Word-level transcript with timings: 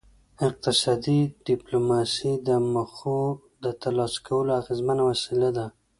اقتصادي 0.47 1.19
ډیپلوماسي 1.47 2.31
د 2.47 2.49
موخو 2.73 3.19
د 3.63 3.65
ترلاسه 3.81 4.19
کولو 4.27 4.51
اغیزمنه 4.61 5.03
وسیله 5.11 5.49
ده 5.57 5.65